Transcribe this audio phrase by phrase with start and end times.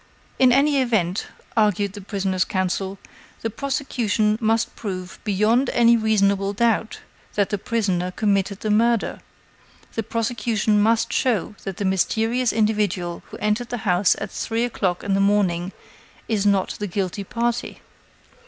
[0.39, 2.97] "In any event," argued the prisoner's counsel,
[3.43, 7.01] "the prosecution must prove, beyond any reasonable doubt,
[7.35, 9.19] that the prisoner committed the murder.
[9.93, 15.03] The prosecution must show that the mysterious individual who entered the house at three o'clock
[15.03, 15.71] in the morning
[16.27, 17.81] is not the guilty party.